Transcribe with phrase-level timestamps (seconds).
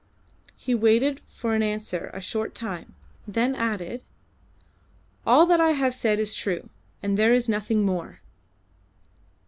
[0.57, 2.95] He waited for an answer a short time,
[3.27, 4.03] then added
[5.27, 6.69] "All that I have said is true,
[7.03, 8.19] and there is nothing more."